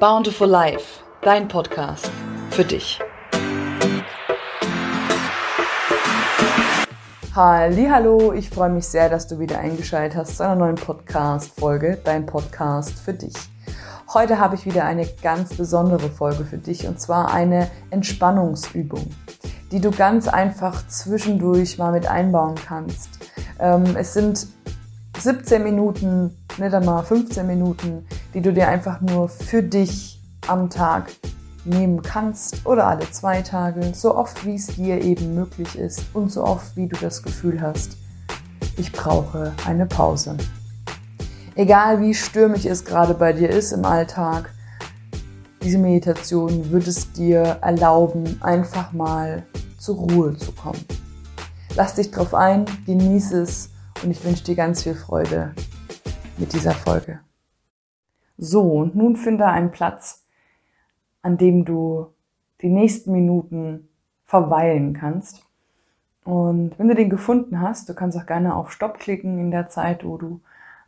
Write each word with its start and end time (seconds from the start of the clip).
Bountiful 0.00 0.46
Life, 0.46 1.02
dein 1.22 1.48
Podcast 1.48 2.08
für 2.50 2.62
dich. 2.62 3.00
Hallo, 7.34 8.32
ich 8.32 8.48
freue 8.48 8.70
mich 8.70 8.86
sehr, 8.86 9.08
dass 9.08 9.26
du 9.26 9.40
wieder 9.40 9.58
eingeschaltet 9.58 10.16
hast 10.16 10.36
zu 10.36 10.44
einer 10.44 10.54
neuen 10.54 10.76
Podcast-Folge, 10.76 11.98
dein 12.04 12.26
Podcast 12.26 13.00
für 13.00 13.12
dich. 13.12 13.34
Heute 14.14 14.38
habe 14.38 14.54
ich 14.54 14.66
wieder 14.66 14.84
eine 14.84 15.04
ganz 15.20 15.54
besondere 15.54 16.10
Folge 16.10 16.44
für 16.44 16.58
dich 16.58 16.86
und 16.86 17.00
zwar 17.00 17.34
eine 17.34 17.68
Entspannungsübung, 17.90 19.04
die 19.72 19.80
du 19.80 19.90
ganz 19.90 20.28
einfach 20.28 20.86
zwischendurch 20.86 21.76
mal 21.76 21.90
mit 21.90 22.06
einbauen 22.06 22.54
kannst. 22.54 23.18
Ähm, 23.58 23.96
es 23.96 24.14
sind 24.14 24.46
17 25.18 25.60
Minuten, 25.60 26.36
nicht 26.56 26.72
einmal 26.72 27.02
15 27.02 27.44
Minuten, 27.44 28.06
die 28.38 28.42
du 28.42 28.52
dir 28.52 28.68
einfach 28.68 29.00
nur 29.00 29.28
für 29.28 29.64
dich 29.64 30.22
am 30.46 30.70
Tag 30.70 31.10
nehmen 31.64 32.02
kannst 32.02 32.64
oder 32.66 32.86
alle 32.86 33.10
zwei 33.10 33.42
Tage, 33.42 33.92
so 33.94 34.14
oft 34.14 34.46
wie 34.46 34.54
es 34.54 34.68
dir 34.68 35.02
eben 35.02 35.34
möglich 35.34 35.76
ist 35.76 36.04
und 36.14 36.30
so 36.30 36.44
oft 36.44 36.76
wie 36.76 36.86
du 36.86 36.94
das 37.00 37.24
Gefühl 37.24 37.60
hast, 37.60 37.96
ich 38.76 38.92
brauche 38.92 39.52
eine 39.66 39.86
Pause. 39.86 40.36
Egal 41.56 42.00
wie 42.00 42.14
stürmisch 42.14 42.64
es 42.64 42.84
gerade 42.84 43.12
bei 43.12 43.32
dir 43.32 43.50
ist 43.50 43.72
im 43.72 43.84
Alltag, 43.84 44.50
diese 45.60 45.78
Meditation 45.78 46.70
wird 46.70 46.86
es 46.86 47.10
dir 47.10 47.58
erlauben, 47.60 48.40
einfach 48.40 48.92
mal 48.92 49.42
zur 49.80 49.96
Ruhe 49.96 50.36
zu 50.36 50.52
kommen. 50.52 50.84
Lass 51.74 51.96
dich 51.96 52.12
drauf 52.12 52.34
ein, 52.34 52.66
genieße 52.86 53.42
es 53.42 53.70
und 54.04 54.12
ich 54.12 54.24
wünsche 54.24 54.44
dir 54.44 54.54
ganz 54.54 54.84
viel 54.84 54.94
Freude 54.94 55.56
mit 56.36 56.52
dieser 56.52 56.70
Folge. 56.70 57.18
So, 58.38 58.62
und 58.72 58.94
nun 58.94 59.16
finde 59.16 59.46
einen 59.46 59.72
Platz, 59.72 60.24
an 61.22 61.36
dem 61.36 61.64
du 61.64 62.14
die 62.62 62.68
nächsten 62.68 63.12
Minuten 63.12 63.88
verweilen 64.24 64.94
kannst. 64.94 65.44
Und 66.24 66.78
wenn 66.78 66.88
du 66.88 66.94
den 66.94 67.10
gefunden 67.10 67.60
hast, 67.60 67.88
du 67.88 67.94
kannst 67.94 68.16
auch 68.16 68.26
gerne 68.26 68.54
auf 68.54 68.70
Stopp 68.70 68.98
klicken 69.00 69.38
in 69.38 69.50
der 69.50 69.68
Zeit, 69.68 70.04
wo 70.04 70.16
du 70.18 70.40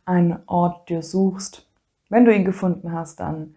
einen 0.05 0.39
Ort 0.45 0.89
dir 0.89 1.01
suchst. 1.03 1.67
Wenn 2.09 2.25
du 2.25 2.33
ihn 2.33 2.45
gefunden 2.45 2.93
hast, 2.93 3.19
dann 3.19 3.55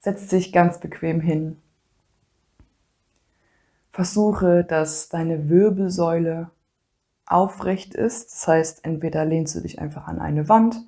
setz 0.00 0.26
dich 0.28 0.52
ganz 0.52 0.78
bequem 0.78 1.20
hin. 1.20 1.58
Versuche, 3.92 4.64
dass 4.64 5.08
deine 5.08 5.48
Wirbelsäule 5.48 6.50
aufrecht 7.26 7.94
ist. 7.94 8.32
Das 8.32 8.48
heißt, 8.48 8.84
entweder 8.84 9.24
lehnst 9.24 9.54
du 9.54 9.60
dich 9.60 9.78
einfach 9.80 10.08
an 10.08 10.20
eine 10.20 10.48
Wand 10.48 10.84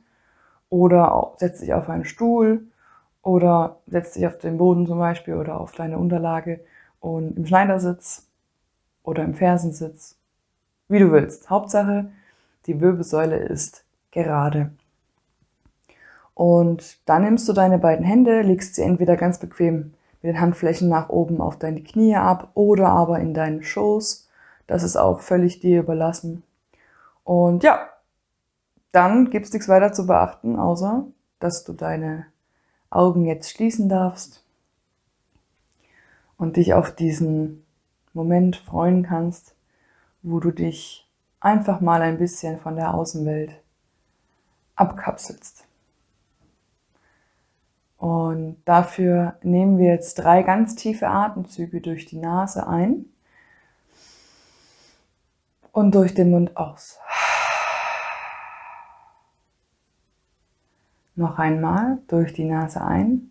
oder 0.72 1.34
setzt 1.36 1.62
dich 1.62 1.74
auf 1.74 1.88
einen 1.88 2.04
Stuhl 2.04 2.62
oder 3.22 3.76
setzt 3.86 4.16
dich 4.16 4.26
auf 4.26 4.38
den 4.38 4.58
Boden 4.58 4.86
zum 4.86 4.98
Beispiel 4.98 5.34
oder 5.34 5.60
auf 5.60 5.72
deine 5.72 5.98
Unterlage 5.98 6.60
und 7.00 7.36
im 7.36 7.46
Schneidersitz 7.46 8.26
oder 9.02 9.22
im 9.22 9.34
Fersensitz, 9.34 10.16
wie 10.88 10.98
du 10.98 11.12
willst. 11.12 11.50
Hauptsache, 11.50 12.10
die 12.66 12.80
Wirbelsäule 12.80 13.36
ist 13.36 13.84
gerade. 14.10 14.72
Und 16.34 17.06
dann 17.08 17.22
nimmst 17.22 17.48
du 17.48 17.52
deine 17.52 17.78
beiden 17.78 18.04
Hände, 18.04 18.42
legst 18.42 18.74
sie 18.74 18.82
entweder 18.82 19.16
ganz 19.16 19.38
bequem 19.38 19.92
mit 20.22 20.32
den 20.32 20.40
Handflächen 20.40 20.88
nach 20.88 21.10
oben 21.10 21.40
auf 21.40 21.58
deine 21.58 21.82
Knie 21.82 22.16
ab 22.16 22.50
oder 22.54 22.88
aber 22.88 23.20
in 23.20 23.34
deinen 23.34 23.62
Schoß 23.62 24.30
das 24.66 24.82
ist 24.82 24.96
auch 24.96 25.20
völlig 25.20 25.60
dir 25.60 25.80
überlassen. 25.80 26.44
Und 27.24 27.62
ja, 27.62 27.90
dann 28.92 29.30
gibt 29.30 29.46
es 29.46 29.52
nichts 29.52 29.68
weiter 29.68 29.92
zu 29.92 30.06
beachten, 30.06 30.56
außer 30.56 31.06
dass 31.40 31.64
du 31.64 31.72
deine 31.72 32.26
Augen 32.90 33.24
jetzt 33.24 33.50
schließen 33.50 33.88
darfst 33.88 34.44
und 36.36 36.56
dich 36.56 36.74
auf 36.74 36.94
diesen 36.94 37.64
Moment 38.12 38.56
freuen 38.56 39.02
kannst, 39.02 39.54
wo 40.22 40.38
du 40.40 40.50
dich 40.50 41.08
einfach 41.40 41.80
mal 41.80 42.02
ein 42.02 42.18
bisschen 42.18 42.60
von 42.60 42.76
der 42.76 42.94
Außenwelt 42.94 43.52
abkapselst. 44.76 45.64
Und 47.96 48.56
dafür 48.64 49.36
nehmen 49.42 49.78
wir 49.78 49.90
jetzt 49.90 50.14
drei 50.16 50.42
ganz 50.42 50.74
tiefe 50.74 51.08
Atemzüge 51.08 51.80
durch 51.80 52.06
die 52.06 52.18
Nase 52.18 52.66
ein 52.66 53.06
und 55.70 55.94
durch 55.94 56.12
den 56.12 56.30
Mund 56.30 56.56
aus. 56.56 56.98
Noch 61.14 61.38
einmal 61.38 61.98
durch 62.08 62.32
die 62.32 62.44
Nase 62.44 62.82
ein 62.82 63.30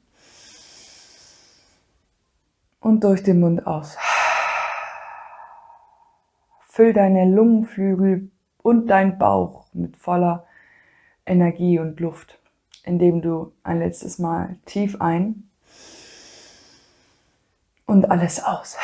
und 2.79 3.03
durch 3.03 3.23
den 3.23 3.39
Mund 3.39 3.65
aus. 3.65 3.97
Füll 6.67 6.93
deine 6.93 7.25
Lungenflügel 7.25 8.29
und 8.61 8.87
dein 8.87 9.17
Bauch 9.17 9.65
mit 9.73 9.97
voller 9.97 10.45
Energie 11.25 11.79
und 11.79 11.99
Luft, 11.99 12.39
indem 12.83 13.21
du 13.21 13.53
ein 13.63 13.79
letztes 13.79 14.19
Mal 14.19 14.57
tief 14.65 15.01
ein 15.01 15.49
und 17.85 18.11
alles 18.11 18.43
aus. 18.43 18.77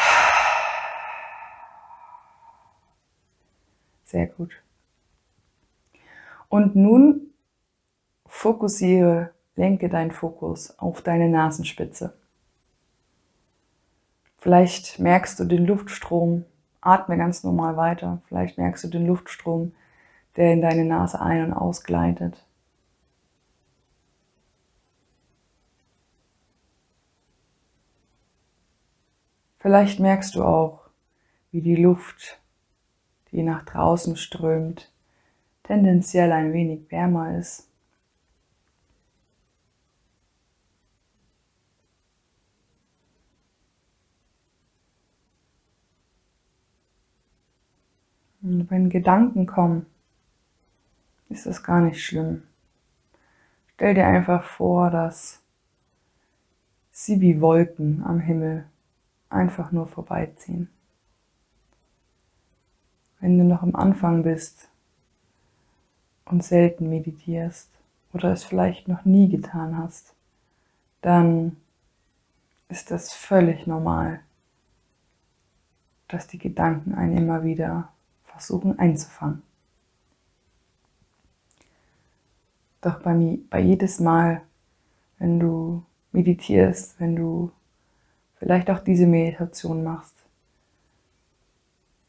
Sehr 4.05 4.27
gut. 4.27 4.51
Und 6.49 6.75
nun 6.75 7.33
fokussiere, 8.37 9.31
lenke 9.55 9.89
deinen 9.89 10.11
Fokus 10.11 10.77
auf 10.77 11.01
deine 11.01 11.27
Nasenspitze. 11.27 12.13
Vielleicht 14.37 14.99
merkst 14.99 15.39
du 15.39 15.45
den 15.45 15.65
Luftstrom, 15.65 16.45
atme 16.79 17.17
ganz 17.17 17.43
normal 17.43 17.77
weiter. 17.77 18.21
Vielleicht 18.27 18.59
merkst 18.59 18.83
du 18.83 18.89
den 18.89 19.07
Luftstrom, 19.07 19.73
der 20.35 20.53
in 20.53 20.61
deine 20.61 20.85
Nase 20.85 21.19
ein- 21.19 21.45
und 21.45 21.53
ausgleitet. 21.53 22.45
Vielleicht 29.57 29.99
merkst 29.99 30.35
du 30.35 30.43
auch, 30.43 30.81
wie 31.51 31.61
die 31.61 31.75
Luft 31.75 32.39
die 33.31 33.41
nach 33.41 33.65
draußen 33.65 34.15
strömt, 34.15 34.91
tendenziell 35.63 36.31
ein 36.31 36.53
wenig 36.53 36.89
wärmer 36.91 37.35
ist. 37.37 37.66
Und 48.49 48.71
wenn 48.71 48.89
Gedanken 48.89 49.45
kommen, 49.45 49.85
ist 51.29 51.45
das 51.45 51.63
gar 51.63 51.81
nicht 51.81 52.03
schlimm. 52.03 52.43
Stell 53.75 53.93
dir 53.93 54.07
einfach 54.07 54.43
vor, 54.43 54.89
dass 54.89 55.41
sie 56.91 57.21
wie 57.21 57.41
Wolken 57.41 58.03
am 58.03 58.19
Himmel 58.19 58.65
einfach 59.29 59.71
nur 59.71 59.87
vorbeiziehen 59.87 60.69
wenn 63.19 63.37
du 63.37 63.43
noch 63.43 63.63
am 63.63 63.75
Anfang 63.75 64.23
bist 64.23 64.69
und 66.25 66.43
selten 66.43 66.89
meditierst 66.89 67.69
oder 68.13 68.31
es 68.31 68.43
vielleicht 68.43 68.87
noch 68.87 69.05
nie 69.05 69.29
getan 69.29 69.77
hast, 69.77 70.13
dann 71.01 71.57
ist 72.69 72.91
das 72.91 73.13
völlig 73.13 73.65
normal, 73.65 74.19
dass 76.07 76.27
die 76.27 76.37
Gedanken 76.37 76.95
einen 76.95 77.17
immer 77.17 77.43
wieder 77.43 77.91
versuchen 78.37 78.77
einzufangen. 78.79 79.41
Doch 82.81 83.01
bei, 83.01 83.39
bei 83.49 83.59
jedes 83.59 83.99
Mal, 83.99 84.41
wenn 85.19 85.39
du 85.39 85.83
meditierst, 86.11 86.99
wenn 86.99 87.15
du 87.15 87.51
vielleicht 88.37 88.69
auch 88.69 88.79
diese 88.79 89.07
Meditation 89.07 89.83
machst, 89.83 90.13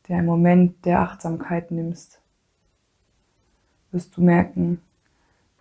der 0.09 0.23
Moment 0.23 0.85
der 0.85 1.01
Achtsamkeit 1.01 1.71
nimmst, 1.71 2.21
wirst 3.91 4.17
du 4.17 4.23
merken, 4.23 4.81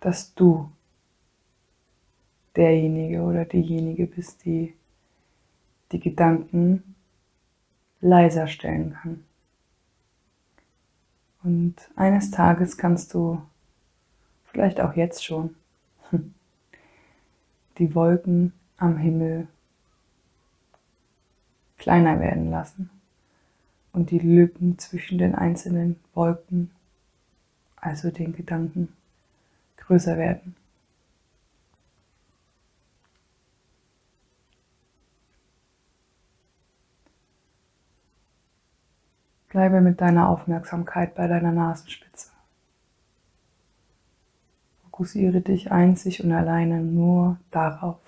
dass 0.00 0.34
du 0.34 0.70
derjenige 2.56 3.22
oder 3.22 3.44
diejenige 3.44 4.06
bist, 4.06 4.44
die 4.44 4.74
die 5.92 6.00
Gedanken 6.00 6.94
leiser 8.00 8.46
stellen 8.46 8.94
kann. 8.94 9.24
Und 11.48 11.76
eines 11.96 12.30
Tages 12.30 12.76
kannst 12.76 13.14
du, 13.14 13.40
vielleicht 14.44 14.82
auch 14.82 14.92
jetzt 14.96 15.24
schon, 15.24 15.54
die 17.78 17.94
Wolken 17.94 18.52
am 18.76 18.98
Himmel 18.98 19.48
kleiner 21.78 22.20
werden 22.20 22.50
lassen 22.50 22.90
und 23.94 24.10
die 24.10 24.18
Lücken 24.18 24.78
zwischen 24.78 25.16
den 25.16 25.34
einzelnen 25.34 25.98
Wolken, 26.12 26.70
also 27.76 28.10
den 28.10 28.34
Gedanken, 28.34 28.92
größer 29.78 30.18
werden. 30.18 30.54
Bleibe 39.48 39.80
mit 39.80 40.00
deiner 40.00 40.28
Aufmerksamkeit 40.28 41.14
bei 41.14 41.26
deiner 41.26 41.52
Nasenspitze. 41.52 42.30
Fokussiere 44.82 45.40
dich 45.40 45.72
einzig 45.72 46.22
und 46.22 46.32
alleine 46.32 46.80
nur 46.80 47.38
darauf. 47.50 48.00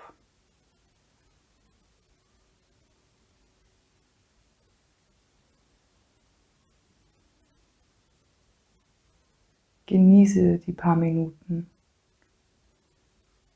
Genieße 9.87 10.59
die 10.59 10.73
paar 10.73 10.95
Minuten, 10.95 11.71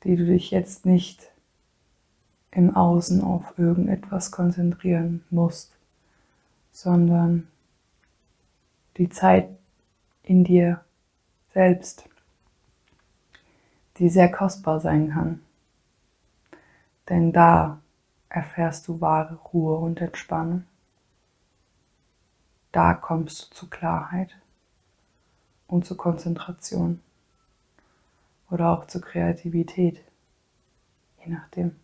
die 0.03 0.15
du 0.15 0.25
dich 0.25 0.51
jetzt 0.51 0.85
nicht 0.85 1.31
im 2.51 2.75
Außen 2.75 3.21
auf 3.21 3.57
irgendetwas 3.57 4.31
konzentrieren 4.31 5.23
musst, 5.29 5.73
sondern 6.71 7.47
die 8.97 9.09
Zeit 9.09 9.49
in 10.23 10.43
dir 10.43 10.83
selbst, 11.53 12.07
die 13.97 14.09
sehr 14.09 14.31
kostbar 14.31 14.79
sein 14.79 15.11
kann. 15.11 15.41
Denn 17.09 17.31
da 17.31 17.81
erfährst 18.29 18.87
du 18.87 18.99
wahre 19.01 19.35
Ruhe 19.35 19.77
und 19.77 20.01
Entspannung. 20.01 20.65
Da 22.71 22.93
kommst 22.93 23.51
du 23.51 23.55
zu 23.55 23.69
Klarheit 23.69 24.35
und 25.67 25.85
zur 25.85 25.97
Konzentration 25.97 26.99
oder 28.49 28.69
auch 28.69 28.85
zur 28.87 29.01
Kreativität, 29.01 30.03
je 31.23 31.31
nachdem. 31.31 31.75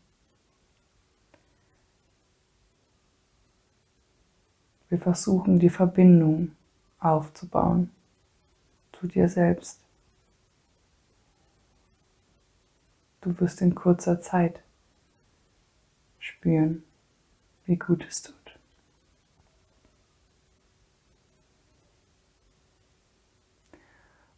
Wir 4.90 5.00
versuchen 5.00 5.60
die 5.60 5.70
Verbindung 5.70 6.52
aufzubauen 7.02 7.92
zu 8.94 9.08
dir 9.08 9.28
selbst. 9.28 9.82
Du 13.22 13.38
wirst 13.40 13.62
in 13.62 13.76
kurzer 13.76 14.22
Zeit 14.22 14.62
spüren, 16.20 16.84
wie 17.66 17.76
gut 17.76 18.06
es 18.08 18.22
tut. 18.22 18.36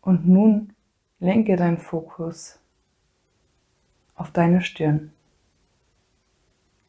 Und 0.01 0.27
nun 0.27 0.73
lenke 1.19 1.55
deinen 1.55 1.77
Fokus 1.77 2.59
auf 4.15 4.31
deine 4.31 4.61
Stirn. 4.61 5.13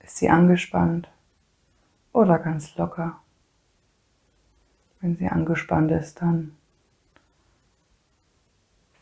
Ist 0.00 0.16
sie 0.16 0.28
angespannt 0.28 1.08
oder 2.12 2.38
ganz 2.38 2.76
locker? 2.76 3.23
Wenn 5.04 5.18
sie 5.18 5.28
angespannt 5.28 5.90
ist, 5.90 6.22
dann 6.22 6.56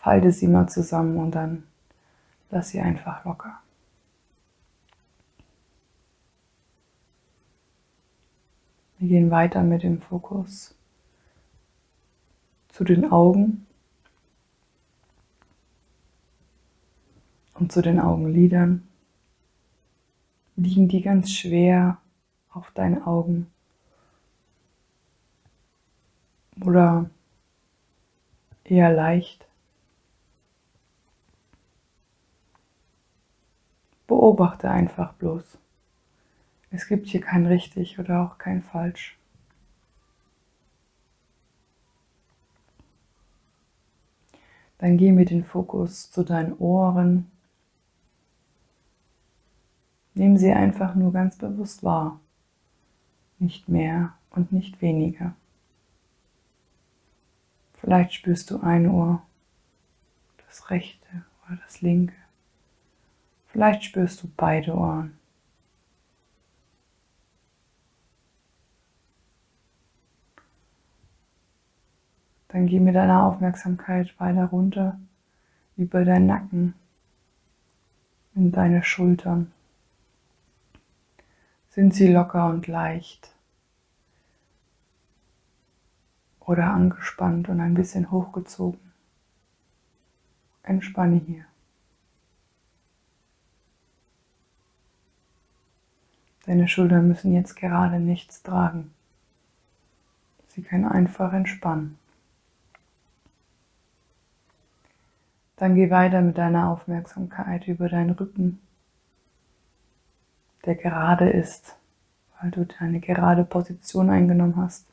falte 0.00 0.32
sie 0.32 0.48
mal 0.48 0.68
zusammen 0.68 1.16
und 1.16 1.30
dann 1.30 1.62
lass 2.50 2.70
sie 2.70 2.80
einfach 2.80 3.24
locker. 3.24 3.60
Wir 8.98 9.10
gehen 9.10 9.30
weiter 9.30 9.62
mit 9.62 9.84
dem 9.84 10.00
Fokus 10.00 10.74
zu 12.70 12.82
den 12.82 13.08
Augen 13.12 13.64
und 17.54 17.70
zu 17.70 17.80
den 17.80 18.00
Augenlidern. 18.00 18.88
Liegen 20.56 20.88
die 20.88 21.02
ganz 21.02 21.30
schwer 21.30 21.98
auf 22.50 22.72
deinen 22.72 23.04
Augen? 23.04 23.51
Oder 26.60 27.10
eher 28.64 28.92
leicht? 28.92 29.46
Beobachte 34.06 34.70
einfach 34.70 35.14
bloß. 35.14 35.58
Es 36.70 36.86
gibt 36.86 37.06
hier 37.08 37.20
kein 37.20 37.46
richtig 37.46 37.98
oder 37.98 38.22
auch 38.22 38.38
kein 38.38 38.62
falsch. 38.62 39.16
Dann 44.78 44.98
geh 44.98 45.12
mit 45.12 45.30
dem 45.30 45.44
Fokus 45.44 46.10
zu 46.10 46.24
deinen 46.24 46.54
Ohren 46.58 47.30
Nimm 50.14 50.36
sie 50.36 50.52
einfach 50.52 50.94
nur 50.94 51.12
ganz 51.12 51.36
bewusst 51.36 51.82
wahr, 51.82 52.20
nicht 53.38 53.68
mehr 53.68 54.12
und 54.30 54.52
nicht 54.52 54.82
weniger. 54.82 55.34
Vielleicht 57.82 58.14
spürst 58.14 58.48
du 58.52 58.60
ein 58.60 58.88
Ohr, 58.88 59.22
das 60.46 60.70
rechte 60.70 61.24
oder 61.44 61.58
das 61.64 61.80
linke. 61.80 62.14
Vielleicht 63.48 63.82
spürst 63.82 64.22
du 64.22 64.30
beide 64.36 64.72
Ohren. 64.76 65.18
Dann 72.46 72.68
geh 72.68 72.78
mit 72.78 72.94
deiner 72.94 73.24
Aufmerksamkeit 73.24 74.14
weiter 74.20 74.44
runter 74.44 75.00
über 75.76 76.04
deinen 76.04 76.26
Nacken 76.26 76.74
in 78.36 78.52
deine 78.52 78.84
Schultern. 78.84 79.50
Sind 81.70 81.94
sie 81.94 82.12
locker 82.12 82.48
und 82.48 82.68
leicht 82.68 83.31
oder 86.52 86.72
angespannt 86.72 87.48
und 87.48 87.60
ein 87.60 87.74
bisschen 87.74 88.10
hochgezogen? 88.10 88.80
Entspanne 90.62 91.16
hier. 91.26 91.44
Deine 96.46 96.68
Schultern 96.68 97.08
müssen 97.08 97.34
jetzt 97.34 97.56
gerade 97.56 97.98
nichts 97.98 98.42
tragen. 98.42 98.92
Sie 100.48 100.62
können 100.62 100.84
einfach 100.84 101.32
entspannen. 101.32 101.98
Dann 105.56 105.74
geh 105.74 105.90
weiter 105.90 106.20
mit 106.20 106.38
deiner 106.38 106.68
Aufmerksamkeit 106.70 107.66
über 107.68 107.88
deinen 107.88 108.10
Rücken 108.10 108.60
der 110.64 110.76
gerade 110.76 111.28
ist, 111.28 111.76
weil 112.40 112.50
du 112.50 112.66
eine 112.78 113.00
gerade 113.00 113.44
Position 113.44 114.10
eingenommen 114.10 114.56
hast. 114.56 114.86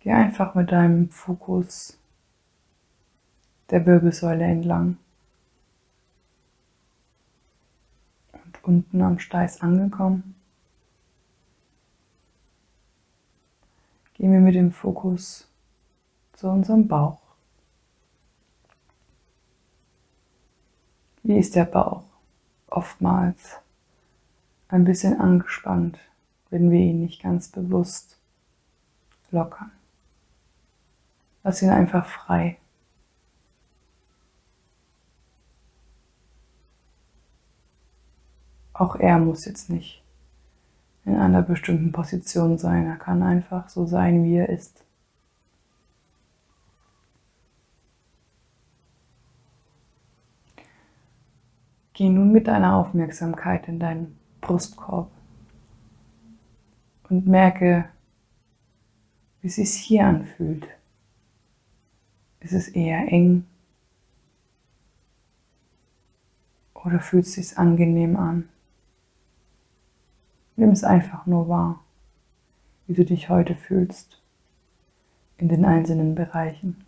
Geh 0.00 0.12
einfach 0.38 0.54
mit 0.54 0.70
deinem 0.70 1.08
Fokus 1.08 1.98
der 3.70 3.86
Wirbelsäule 3.86 4.44
entlang. 4.44 4.98
Und 8.32 8.64
unten 8.64 9.00
am 9.00 9.18
Steiß 9.18 9.62
angekommen. 9.62 10.34
Gehen 14.12 14.30
wir 14.30 14.40
mit 14.40 14.54
dem 14.54 14.72
Fokus 14.72 15.48
zu 16.34 16.48
unserem 16.48 16.86
Bauch. 16.86 17.20
Wie 21.22 21.38
ist 21.38 21.54
der 21.54 21.64
Bauch? 21.64 22.04
Oftmals 22.66 23.56
ein 24.68 24.84
bisschen 24.84 25.18
angespannt, 25.18 25.98
wenn 26.50 26.70
wir 26.70 26.80
ihn 26.80 27.00
nicht 27.00 27.22
ganz 27.22 27.48
bewusst 27.48 28.18
lockern. 29.30 29.75
Lass 31.46 31.62
ihn 31.62 31.70
einfach 31.70 32.04
frei. 32.06 32.58
Auch 38.72 38.96
er 38.96 39.20
muss 39.20 39.44
jetzt 39.44 39.70
nicht 39.70 40.02
in 41.04 41.14
einer 41.14 41.42
bestimmten 41.42 41.92
Position 41.92 42.58
sein. 42.58 42.86
Er 42.86 42.96
kann 42.96 43.22
einfach 43.22 43.68
so 43.68 43.86
sein, 43.86 44.24
wie 44.24 44.38
er 44.38 44.48
ist. 44.48 44.84
Geh 51.92 52.08
nun 52.08 52.32
mit 52.32 52.48
deiner 52.48 52.74
Aufmerksamkeit 52.74 53.68
in 53.68 53.78
deinen 53.78 54.18
Brustkorb 54.40 55.12
und 57.08 57.28
merke, 57.28 57.88
wie 59.42 59.46
es 59.46 59.54
sich 59.54 59.74
hier 59.74 60.06
anfühlt. 60.06 60.75
Ist 62.40 62.52
es 62.52 62.68
eher 62.68 63.10
eng 63.12 63.46
oder 66.74 67.00
fühlt 67.00 67.26
es 67.26 67.32
sich 67.32 67.58
angenehm 67.58 68.16
an? 68.16 68.48
Nimm 70.56 70.70
es 70.70 70.84
einfach 70.84 71.26
nur 71.26 71.48
wahr, 71.48 71.84
wie 72.86 72.94
du 72.94 73.04
dich 73.04 73.28
heute 73.28 73.54
fühlst 73.54 74.22
in 75.38 75.48
den 75.48 75.64
einzelnen 75.64 76.14
Bereichen. 76.14 76.84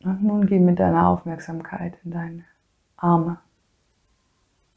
Und 0.00 0.22
nun 0.22 0.46
geh 0.46 0.58
mit 0.58 0.78
deiner 0.78 1.08
Aufmerksamkeit 1.08 1.98
in 2.04 2.10
deine 2.10 2.44
Arme, 2.96 3.38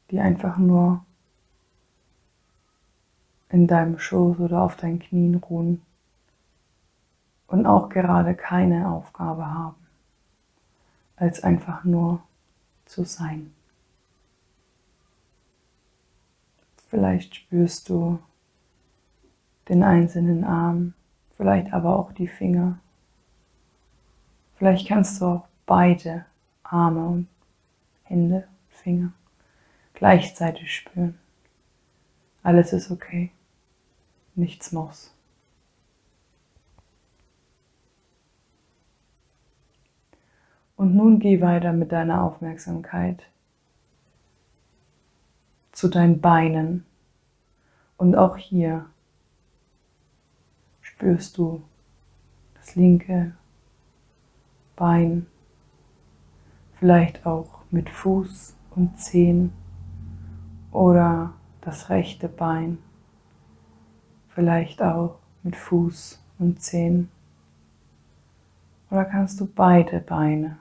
die 0.10 0.20
einfach 0.20 0.58
nur 0.58 1.06
in 3.50 3.68
deinem 3.68 4.00
Schoß 4.00 4.40
oder 4.40 4.62
auf 4.62 4.78
deinen 4.78 5.00
Knien 5.00 5.36
ruhen 5.36 5.82
und 7.52 7.66
auch 7.66 7.90
gerade 7.90 8.34
keine 8.34 8.90
Aufgabe 8.90 9.46
haben, 9.46 9.76
als 11.18 11.44
einfach 11.44 11.84
nur 11.84 12.24
zu 12.86 13.04
sein. 13.04 13.54
Vielleicht 16.90 17.36
spürst 17.36 17.90
du 17.90 18.20
den 19.70 19.84
einzelnen 19.84 20.44
Arm, 20.44 20.94
vielleicht 21.36 21.74
aber 21.74 21.98
auch 22.00 22.14
die 22.14 22.28
Finger. 22.28 22.80
Vielleicht 24.56 24.88
kannst 24.88 25.22
du 25.22 25.26
auch 25.26 25.48
beide 25.66 26.26
Arme 26.64 27.06
und 27.06 27.28
Hände, 28.04 28.48
Finger 28.70 29.12
gleichzeitig 29.94 30.74
spüren. 30.74 31.20
Alles 32.44 32.74
ist 32.74 32.92
okay. 32.92 33.32
Nichts 34.36 34.72
muss. 34.72 35.14
Und 40.82 40.96
nun 40.96 41.20
geh 41.20 41.42
weiter 41.42 41.74
mit 41.74 41.92
deiner 41.92 42.24
Aufmerksamkeit 42.24 43.22
zu 45.72 45.90
deinen 45.90 46.22
Beinen. 46.22 46.88
Und 47.98 48.16
auch 48.16 48.36
hier 48.36 48.88
spürst 50.82 51.38
du 51.38 51.62
das 52.56 52.76
linke 52.76 53.34
Bein, 54.76 55.28
vielleicht 56.80 57.28
auch 57.28 57.60
mit 57.70 57.88
Fuß 57.88 58.56
und 58.72 58.98
Zehen 59.00 59.54
oder 60.72 61.34
das 61.62 61.92
rechte 61.92 62.28
Bein, 62.28 62.80
vielleicht 64.30 64.82
auch 64.82 65.20
mit 65.44 65.56
Fuß 65.56 66.24
und 66.40 66.60
Zehen. 66.60 67.12
Oder 68.90 69.06
kannst 69.06 69.40
du 69.40 69.46
beide 69.46 70.00
Beine 70.00 70.58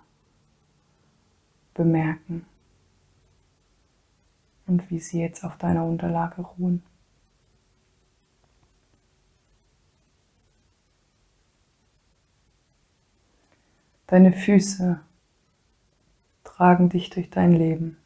bemerken 1.74 2.46
und 4.66 4.90
wie 4.90 5.00
sie 5.00 5.20
jetzt 5.20 5.44
auf 5.44 5.56
deiner 5.56 5.84
Unterlage 5.84 6.42
ruhen. 6.42 6.82
Deine 14.06 14.32
Füße 14.32 15.00
tragen 16.42 16.88
dich 16.88 17.10
durch 17.10 17.30
dein 17.30 17.52
Leben. 17.52 17.96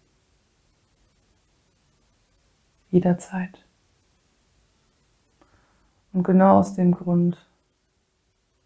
Jederzeit. 2.90 3.64
Und 6.12 6.24
genau 6.24 6.58
aus 6.58 6.74
dem 6.74 6.92
Grund 6.92 7.48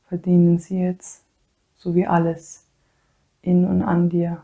verdienen 0.09 0.59
sie 0.59 0.81
jetzt, 0.81 1.25
so 1.77 1.95
wie 1.95 2.07
alles 2.07 2.67
in 3.41 3.65
und 3.65 3.83
an 3.83 4.11
dir, 4.11 4.43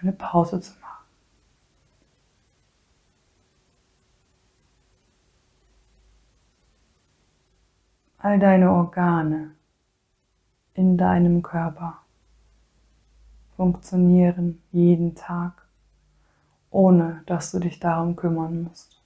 eine 0.00 0.12
Pause 0.12 0.60
zu 0.60 0.72
machen. 0.80 1.04
All 8.18 8.38
deine 8.38 8.72
Organe 8.72 9.54
in 10.74 10.98
deinem 10.98 11.42
Körper 11.42 11.98
funktionieren 13.56 14.62
jeden 14.70 15.14
Tag, 15.14 15.66
ohne 16.70 17.22
dass 17.26 17.50
du 17.50 17.58
dich 17.58 17.80
darum 17.80 18.16
kümmern 18.16 18.62
musst. 18.62 19.00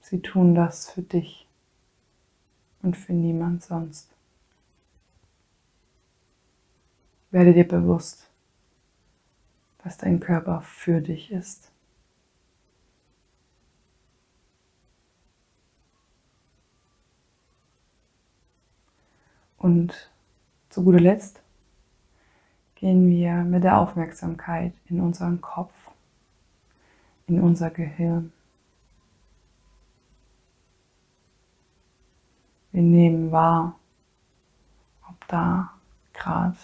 Sie 0.00 0.20
tun 0.20 0.54
das 0.54 0.90
für 0.90 1.02
dich 1.02 1.48
und 2.82 2.96
für 2.96 3.14
niemand 3.14 3.62
sonst. 3.62 4.13
Werde 7.34 7.52
dir 7.52 7.66
bewusst, 7.66 8.30
dass 9.82 9.98
dein 9.98 10.20
Körper 10.20 10.60
für 10.60 11.00
dich 11.00 11.32
ist. 11.32 11.72
Und 19.58 20.12
zu 20.68 20.84
guter 20.84 21.00
Letzt 21.00 21.42
gehen 22.76 23.08
wir 23.08 23.42
mit 23.42 23.64
der 23.64 23.78
Aufmerksamkeit 23.78 24.72
in 24.88 25.00
unseren 25.00 25.40
Kopf, 25.40 25.74
in 27.26 27.40
unser 27.40 27.70
Gehirn. 27.70 28.32
Wir 32.70 32.82
nehmen 32.82 33.32
wahr, 33.32 33.76
ob 35.08 35.26
da 35.26 35.72
gerade 36.12 36.56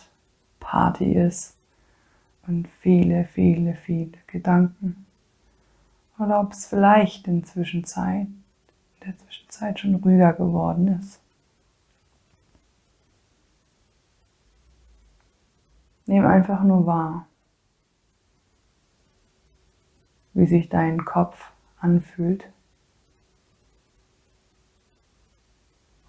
Party 0.71 1.15
ist 1.15 1.57
und 2.47 2.69
viele, 2.81 3.25
viele, 3.25 3.75
viele 3.75 4.17
Gedanken. 4.29 5.05
Oder 6.17 6.39
ob 6.39 6.53
es 6.53 6.67
vielleicht 6.67 7.27
in, 7.27 7.45
Zwischenzeit, 7.45 8.29
in 8.29 9.01
der 9.05 9.19
Zwischenzeit 9.19 9.81
schon 9.81 9.97
ruhiger 9.97 10.33
geworden 10.33 10.87
ist. 11.01 11.21
Nimm 16.07 16.25
einfach 16.25 16.63
nur 16.63 16.87
wahr, 16.87 17.27
wie 20.35 20.47
sich 20.47 20.69
dein 20.69 21.05
Kopf 21.05 21.51
anfühlt. 21.81 22.49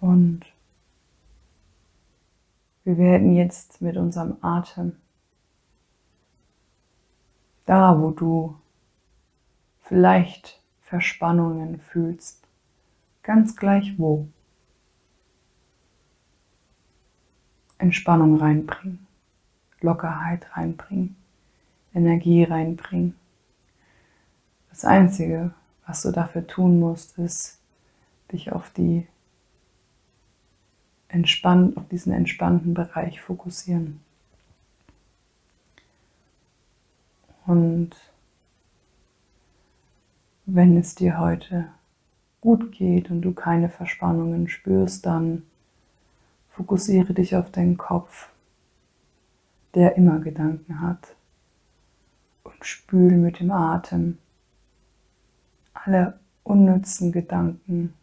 Und 0.00 0.51
wir 2.84 2.98
werden 2.98 3.34
jetzt 3.34 3.80
mit 3.80 3.96
unserem 3.96 4.36
Atem, 4.40 4.96
da 7.64 8.00
wo 8.00 8.10
du 8.10 8.56
vielleicht 9.80 10.60
Verspannungen 10.80 11.80
fühlst, 11.80 12.46
ganz 13.22 13.56
gleich 13.56 13.98
wo, 13.98 14.26
Entspannung 17.78 18.36
reinbringen, 18.36 19.06
Lockerheit 19.80 20.46
reinbringen, 20.56 21.16
Energie 21.94 22.44
reinbringen. 22.44 23.14
Das 24.70 24.84
Einzige, 24.84 25.52
was 25.86 26.02
du 26.02 26.12
dafür 26.12 26.46
tun 26.46 26.78
musst, 26.80 27.18
ist, 27.18 27.58
dich 28.30 28.52
auf 28.52 28.70
die 28.70 29.06
entspannt, 31.12 31.76
auf 31.76 31.86
diesen 31.88 32.12
entspannten 32.12 32.74
Bereich 32.74 33.20
fokussieren. 33.20 34.00
Und 37.46 37.90
wenn 40.46 40.76
es 40.76 40.94
dir 40.94 41.18
heute 41.18 41.68
gut 42.40 42.72
geht 42.72 43.10
und 43.10 43.22
du 43.22 43.32
keine 43.32 43.68
Verspannungen 43.68 44.48
spürst, 44.48 45.06
dann 45.06 45.44
fokussiere 46.50 47.14
dich 47.14 47.36
auf 47.36 47.50
deinen 47.50 47.76
Kopf, 47.76 48.28
der 49.74 49.96
immer 49.96 50.18
Gedanken 50.18 50.80
hat. 50.80 51.14
Und 52.44 52.64
spül 52.64 53.12
mit 53.12 53.40
dem 53.40 53.50
Atem 53.50 54.18
alle 55.74 56.18
unnützen 56.42 57.12
Gedanken 57.12 57.94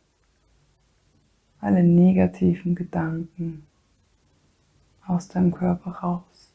alle 1.62 1.84
negativen 1.84 2.76
Gedanken 2.76 3.66
aus 5.06 5.28
deinem 5.28 5.54
Körper 5.54 5.92
raus. 5.92 6.54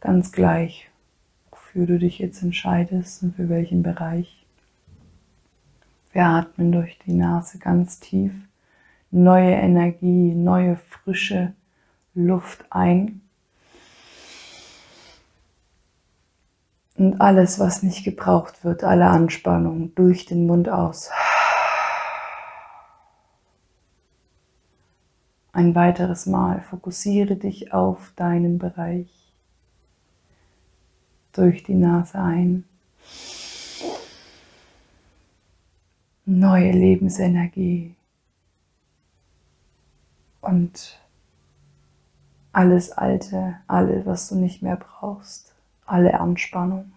Ganz 0.00 0.32
gleich, 0.32 0.88
wofür 1.50 1.86
du 1.86 1.98
dich 1.98 2.18
jetzt 2.18 2.42
entscheidest 2.42 3.22
und 3.22 3.36
für 3.36 3.48
welchen 3.48 3.82
Bereich. 3.82 4.46
Wir 6.12 6.24
atmen 6.24 6.72
durch 6.72 6.98
die 7.06 7.12
Nase 7.12 7.58
ganz 7.58 8.00
tief 8.00 8.32
neue 9.10 9.52
Energie, 9.52 10.34
neue 10.34 10.76
frische 10.76 11.54
Luft 12.14 12.64
ein. 12.70 13.20
Und 16.96 17.20
alles, 17.20 17.58
was 17.58 17.82
nicht 17.82 18.04
gebraucht 18.04 18.64
wird, 18.64 18.82
alle 18.82 19.06
Anspannung 19.06 19.94
durch 19.94 20.24
den 20.24 20.46
Mund 20.46 20.68
aus. 20.68 21.10
Ein 25.56 25.74
weiteres 25.74 26.26
Mal 26.26 26.60
fokussiere 26.60 27.34
dich 27.34 27.72
auf 27.72 28.12
deinen 28.14 28.58
Bereich. 28.58 29.08
Durch 31.32 31.62
die 31.62 31.74
Nase 31.74 32.18
ein. 32.18 32.64
Neue 36.26 36.72
Lebensenergie. 36.72 37.96
Und 40.42 41.00
alles 42.52 42.92
Alte, 42.92 43.56
alles, 43.66 44.04
was 44.04 44.28
du 44.28 44.34
nicht 44.34 44.60
mehr 44.60 44.76
brauchst, 44.76 45.54
alle 45.86 46.20
Anspannung 46.20 46.92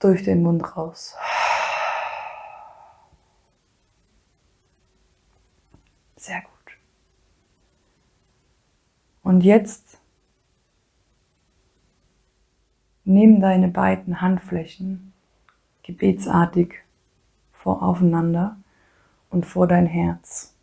durch 0.00 0.24
den 0.24 0.42
Mund 0.42 0.76
raus. 0.76 1.14
Sehr 6.16 6.40
gut. 6.40 6.55
Und 9.26 9.40
jetzt 9.40 9.98
nimm 13.02 13.40
deine 13.40 13.66
beiden 13.66 14.20
Handflächen 14.20 15.12
gebetsartig 15.82 16.74
vor 17.52 17.82
aufeinander 17.82 18.56
und 19.28 19.44
vor 19.44 19.66
dein 19.66 19.86
Herz. 19.86 20.54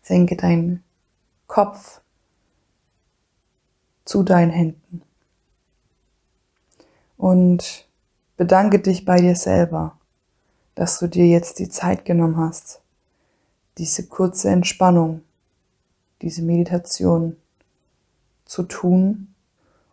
Senke 0.00 0.34
deinen 0.34 0.82
Kopf 1.46 2.00
zu 4.06 4.22
deinen 4.22 4.50
Händen 4.50 5.02
und 7.18 7.86
bedanke 8.38 8.78
dich 8.78 9.04
bei 9.04 9.20
dir 9.20 9.36
selber, 9.36 9.98
dass 10.74 10.98
du 10.98 11.06
dir 11.06 11.26
jetzt 11.26 11.58
die 11.58 11.68
Zeit 11.68 12.06
genommen 12.06 12.38
hast, 12.38 12.80
diese 13.76 14.08
kurze 14.08 14.48
Entspannung, 14.48 15.20
diese 16.22 16.42
Meditation 16.42 17.36
zu 18.44 18.64
tun 18.64 19.34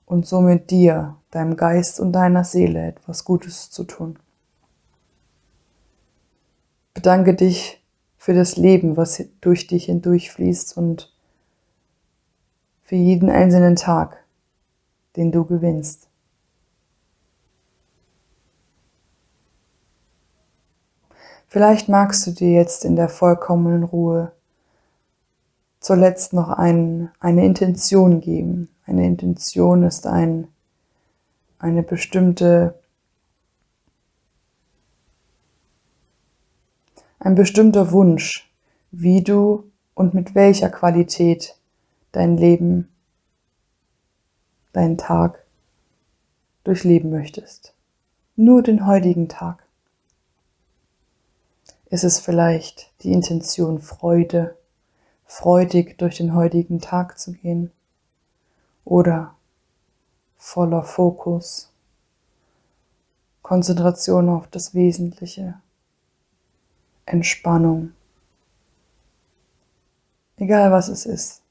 und 0.06 0.26
somit 0.26 0.72
dir, 0.72 1.16
deinem 1.32 1.56
Geist 1.56 2.00
und 2.00 2.14
deiner 2.14 2.44
Seele 2.44 2.88
etwas 2.88 3.26
Gutes 3.26 3.70
zu 3.70 3.84
tun. 3.84 4.18
Bedanke 6.94 7.36
dich 7.36 7.84
für 8.18 8.34
das 8.34 8.58
Leben, 8.58 8.98
was 8.98 9.24
durch 9.42 9.68
dich 9.68 9.86
hindurchfließt 9.86 10.76
und 10.78 11.14
für 12.84 12.96
jeden 12.96 13.30
einzelnen 13.30 13.76
Tag, 13.76 14.24
den 15.16 15.32
du 15.32 15.46
gewinnst. 15.46 16.08
Vielleicht 21.48 21.88
magst 21.90 22.26
du 22.28 22.32
dir 22.32 22.52
jetzt 22.52 22.84
in 22.84 22.96
der 22.96 23.10
vollkommenen 23.10 23.84
Ruhe 23.84 24.32
zuletzt 25.80 26.34
noch 26.34 26.50
ein, 26.50 27.10
eine 27.20 27.46
Intention 27.46 28.22
geben. 28.22 28.70
Eine 28.86 29.06
Intention 29.06 29.84
ist 29.84 30.08
ein, 30.08 30.48
eine 31.60 31.84
bestimmte, 31.84 32.76
ein 37.20 37.36
bestimmter 37.36 37.92
Wunsch, 37.92 38.50
wie 38.92 39.22
du 39.22 39.70
und 39.94 40.14
mit 40.14 40.36
welcher 40.36 40.70
Qualität 40.70 41.58
dein 42.12 42.38
Leben, 42.38 42.90
deinen 44.74 44.98
Tag 44.98 45.44
durchleben 46.64 47.10
möchtest. 47.10 47.74
Nur 48.36 48.62
den 48.62 48.86
heutigen 48.86 49.28
Tag. 49.30 49.64
Ist 51.90 52.04
es 52.04 52.20
vielleicht 52.20 52.92
die 53.02 53.12
Intention 53.14 53.80
Freude, 53.80 54.56
freudig 55.28 55.98
durch 55.98 56.18
den 56.18 56.34
heutigen 56.34 56.80
Tag 56.80 57.20
zu 57.20 57.34
gehen? 57.34 57.72
Oder 58.86 59.36
voller 60.38 60.84
Fokus, 60.84 61.72
Konzentration 63.42 64.30
auf 64.30 64.48
das 64.48 64.74
Wesentliche, 64.74 65.62
Entspannung, 67.06 67.92
egal 70.38 70.72
was 70.72 70.88
es 70.88 71.06
ist. 71.06 71.42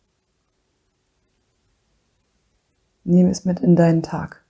Nimm 3.04 3.28
es 3.28 3.44
mit 3.44 3.60
in 3.60 3.76
deinen 3.76 4.02
Tag. 4.02 4.42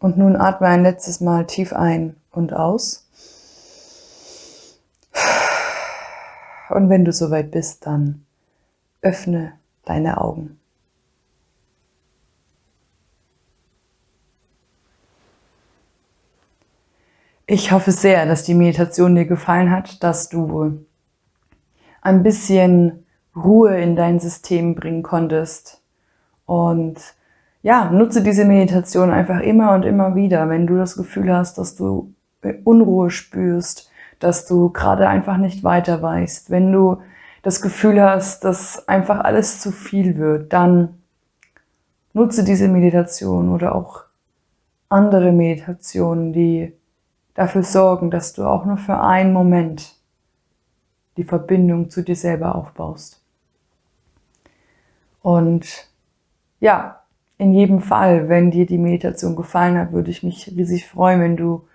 Und 0.00 0.18
nun 0.18 0.36
atme 0.36 0.66
ein 0.66 0.82
letztes 0.82 1.20
Mal 1.20 1.46
tief 1.46 1.72
ein 1.72 2.16
und 2.30 2.52
aus. 2.52 3.03
Und 6.74 6.88
wenn 6.88 7.04
du 7.04 7.12
soweit 7.12 7.52
bist, 7.52 7.86
dann 7.86 8.24
öffne 9.00 9.52
deine 9.84 10.20
Augen. 10.20 10.58
Ich 17.46 17.70
hoffe 17.70 17.92
sehr, 17.92 18.26
dass 18.26 18.42
die 18.42 18.54
Meditation 18.54 19.14
dir 19.14 19.24
gefallen 19.24 19.70
hat, 19.70 20.02
dass 20.02 20.28
du 20.28 20.84
ein 22.02 22.24
bisschen 22.24 23.06
Ruhe 23.36 23.80
in 23.80 23.94
dein 23.94 24.18
System 24.18 24.74
bringen 24.74 25.04
konntest 25.04 25.80
und 26.44 26.98
ja, 27.62 27.88
nutze 27.92 28.20
diese 28.20 28.46
Meditation 28.46 29.12
einfach 29.12 29.38
immer 29.38 29.74
und 29.74 29.84
immer 29.84 30.16
wieder, 30.16 30.48
wenn 30.48 30.66
du 30.66 30.76
das 30.76 30.96
Gefühl 30.96 31.32
hast, 31.32 31.56
dass 31.56 31.76
du 31.76 32.12
Unruhe 32.64 33.10
spürst, 33.10 33.92
dass 34.18 34.46
du 34.46 34.70
gerade 34.70 35.08
einfach 35.08 35.36
nicht 35.36 35.64
weiter 35.64 36.02
weißt, 36.02 36.50
wenn 36.50 36.72
du 36.72 37.02
das 37.42 37.60
Gefühl 37.60 38.02
hast, 38.02 38.44
dass 38.44 38.88
einfach 38.88 39.20
alles 39.20 39.60
zu 39.60 39.70
viel 39.70 40.16
wird, 40.16 40.52
dann 40.52 41.02
nutze 42.14 42.44
diese 42.44 42.68
Meditation 42.68 43.50
oder 43.50 43.74
auch 43.74 44.04
andere 44.88 45.32
Meditationen, 45.32 46.32
die 46.32 46.72
dafür 47.34 47.62
sorgen, 47.64 48.10
dass 48.10 48.32
du 48.32 48.44
auch 48.44 48.64
nur 48.64 48.76
für 48.76 49.00
einen 49.00 49.32
Moment 49.32 49.96
die 51.16 51.24
Verbindung 51.24 51.90
zu 51.90 52.02
dir 52.02 52.16
selber 52.16 52.54
aufbaust. 52.54 53.20
Und 55.20 55.88
ja, 56.60 57.00
in 57.38 57.52
jedem 57.52 57.80
Fall, 57.80 58.28
wenn 58.28 58.50
dir 58.50 58.66
die 58.66 58.78
Meditation 58.78 59.36
gefallen 59.36 59.76
hat, 59.76 59.92
würde 59.92 60.10
ich 60.10 60.22
mich 60.22 60.52
riesig 60.56 60.86
freuen, 60.86 61.20
wenn 61.20 61.36
du 61.36 61.66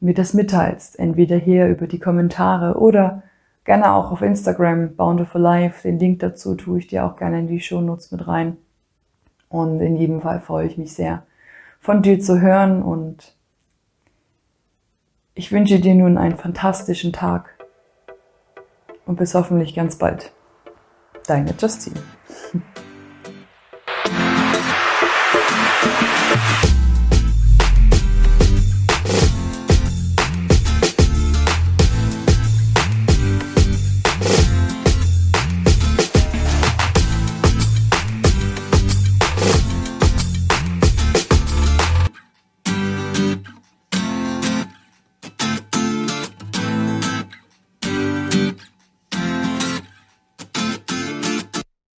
mir 0.00 0.14
das 0.14 0.34
mitteilst. 0.34 0.98
Entweder 0.98 1.36
hier 1.36 1.66
über 1.68 1.86
die 1.86 1.98
Kommentare 1.98 2.78
oder 2.78 3.22
gerne 3.64 3.92
auch 3.92 4.12
auf 4.12 4.22
Instagram, 4.22 4.96
Bountiful 4.96 5.40
Life. 5.40 5.86
Den 5.86 5.98
Link 5.98 6.20
dazu 6.20 6.54
tue 6.54 6.78
ich 6.78 6.86
dir 6.86 7.04
auch 7.04 7.16
gerne 7.16 7.40
in 7.40 7.46
die 7.48 7.60
Shownotes 7.60 8.10
mit 8.12 8.26
rein. 8.26 8.56
Und 9.48 9.80
in 9.80 9.96
jedem 9.96 10.20
Fall 10.20 10.40
freue 10.40 10.66
ich 10.66 10.78
mich 10.78 10.94
sehr, 10.94 11.22
von 11.80 12.02
dir 12.02 12.20
zu 12.20 12.40
hören 12.40 12.82
und 12.82 13.34
ich 15.34 15.52
wünsche 15.52 15.78
dir 15.78 15.94
nun 15.94 16.18
einen 16.18 16.36
fantastischen 16.36 17.12
Tag 17.12 17.54
und 19.06 19.16
bis 19.16 19.34
hoffentlich 19.34 19.74
ganz 19.74 19.96
bald. 19.96 20.32
Deine 21.26 21.54
Justine. 21.58 22.02